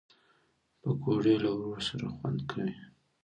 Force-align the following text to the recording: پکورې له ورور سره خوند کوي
پکورې 0.81 1.35
له 1.43 1.49
ورور 1.55 1.79
سره 1.87 2.05
خوند 2.15 2.39
کوي 2.49 2.73